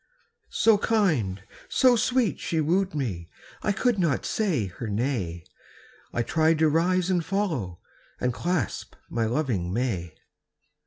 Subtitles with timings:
[0.49, 3.29] So kind, so sweet she wooed me,
[3.61, 5.43] I could not say her nay;
[6.11, 7.77] I tried to rise and follow,
[8.19, 10.15] And clasp my loving may.